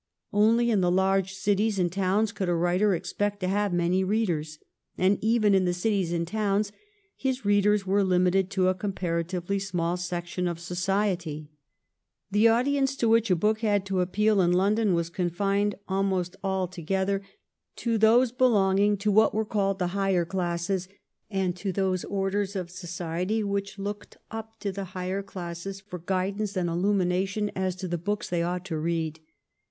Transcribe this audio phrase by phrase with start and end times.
[0.33, 4.57] Only in the large cities and towns could a writer expect to have many readers,
[4.97, 6.71] and even in the cities and towns
[7.15, 11.51] his readers were limited to a comparatively small section of society.
[12.31, 17.21] The audience to which a book had to appeal in London was confined almost ^.Itogether
[17.75, 18.25] to those 248 THE KEIGN OF QUEEN ANNE.
[18.25, 18.25] ch.
[18.25, 18.37] xxxii.
[18.37, 20.87] belonging to what were called the higher classes,
[21.29, 26.57] and to those orders of society which looked up to the higher classes for guidance
[26.57, 29.19] and illumination as to the books they ought to read.